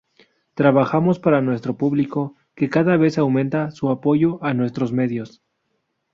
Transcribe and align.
Trabajamos 0.55 1.19
para 1.19 1.41
nuestro 1.43 1.77
público, 1.77 2.35
que 2.55 2.71
cada 2.71 2.97
vez 2.97 3.17
más 3.17 3.19
aumenta 3.19 3.69
su 3.69 3.87
apoyo 3.91 4.43
a 4.43 4.55
nuestros 4.55 4.91
medios. 4.91 5.43